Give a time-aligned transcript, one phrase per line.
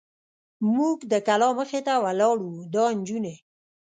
[0.75, 3.35] موږ د کلا مخې ته ولاړ و، دا نجونې.